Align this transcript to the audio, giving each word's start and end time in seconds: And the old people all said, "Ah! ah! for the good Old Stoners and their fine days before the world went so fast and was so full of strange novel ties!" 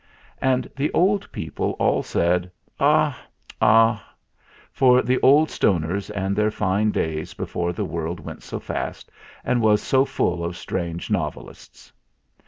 And 0.41 0.67
the 0.75 0.91
old 0.93 1.31
people 1.31 1.73
all 1.77 2.01
said, 2.01 2.51
"Ah! 2.79 3.21
ah! 3.61 4.03
for 4.71 5.03
the 5.03 5.17
good 5.17 5.21
Old 5.23 5.49
Stoners 5.49 6.09
and 6.15 6.35
their 6.35 6.49
fine 6.49 6.89
days 6.89 7.35
before 7.35 7.71
the 7.71 7.85
world 7.85 8.19
went 8.19 8.41
so 8.41 8.59
fast 8.59 9.11
and 9.43 9.61
was 9.61 9.79
so 9.79 10.03
full 10.03 10.43
of 10.43 10.57
strange 10.57 11.11
novel 11.11 11.45
ties!" 11.45 11.93